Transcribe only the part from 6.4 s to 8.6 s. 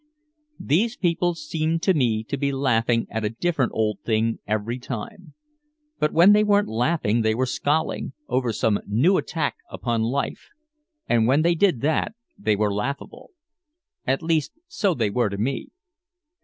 weren't laughing they were scowling, over